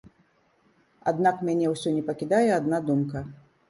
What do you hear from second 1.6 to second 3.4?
ўсё не пакідае адна думка.